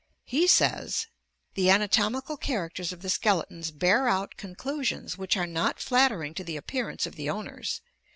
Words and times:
He 0.23 0.47
says: 0.47 1.05
"'The 1.53 1.69
anatomical 1.69 2.35
characters 2.35 2.91
of 2.91 3.03
the 3.03 3.09
skeletons 3.11 3.69
bear 3.69 4.07
out 4.07 4.33
conclu 4.35 4.83
sions 4.83 5.15
which 5.15 5.37
are 5.37 5.45
not 5.45 5.79
flattering 5.79 6.33
to 6.33 6.43
the 6.43 6.57
appearance 6.57 7.05
of 7.05 7.13
the 7.17 7.29
owners. 7.29 7.81